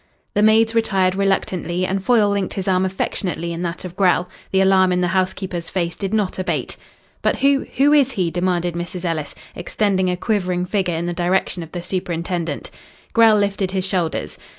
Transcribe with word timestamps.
The 0.33 0.41
maids 0.41 0.73
retired 0.73 1.13
reluctantly 1.13 1.85
and 1.85 2.03
Foyle 2.03 2.31
linked 2.31 2.55
his 2.55 2.67
arm 2.67 2.85
affectionately 2.85 3.53
in 3.53 3.61
that 3.61 3.85
of 3.85 3.95
Grell. 3.95 4.27
The 4.49 4.59
alarm 4.59 4.91
in 4.91 5.01
the 5.01 5.09
housekeeper's 5.09 5.69
face 5.69 5.95
did 5.95 6.11
not 6.11 6.39
abate. 6.39 6.75
"But 7.21 7.35
who 7.35 7.67
who 7.77 7.93
is 7.93 8.13
he?" 8.13 8.31
demanded 8.31 8.73
Mrs. 8.73 9.05
Ellis, 9.05 9.35
extending 9.53 10.09
a 10.09 10.17
quivering 10.17 10.65
finger 10.65 10.91
in 10.91 11.05
the 11.05 11.13
direction 11.13 11.61
of 11.61 11.71
the 11.71 11.83
superintendent. 11.83 12.71
Grell 13.13 13.37
lifted 13.37 13.69
his 13.69 13.85
shoulders. 13.85 14.39